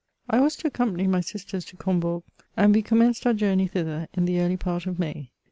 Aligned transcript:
1 0.31 0.41
Vas 0.41 0.55
to 0.55 0.67
accompany 0.67 1.05
my 1.05 1.21
sisters 1.21 1.63
to 1.63 1.77
Combourg, 1.77 2.23
and 2.57 2.73
we 2.73 2.81
com 2.81 3.01
menced 3.01 3.23
our 3.27 3.35
journey 3.35 3.67
thither 3.67 4.07
in 4.15 4.25
the 4.25 4.39
early 4.39 4.57
part 4.57 4.87
of 4.87 4.97
May. 4.97 5.29